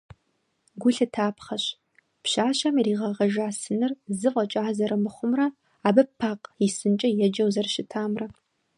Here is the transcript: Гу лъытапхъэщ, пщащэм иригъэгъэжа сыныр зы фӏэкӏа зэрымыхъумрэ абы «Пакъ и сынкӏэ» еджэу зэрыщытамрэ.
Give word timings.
Гу 0.81 0.89
лъытапхъэщ, 0.95 1.63
пщащэм 2.23 2.75
иригъэгъэжа 2.81 3.47
сыныр 3.59 3.93
зы 4.17 4.29
фӏэкӏа 4.33 4.63
зэрымыхъумрэ 4.77 5.47
абы 5.87 6.03
«Пакъ 6.19 6.45
и 6.65 6.67
сынкӏэ» 6.75 7.09
еджэу 7.25 7.49
зэрыщытамрэ. 7.55 8.27